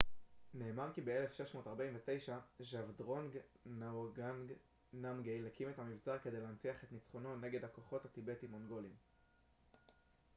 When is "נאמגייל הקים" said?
4.93-5.69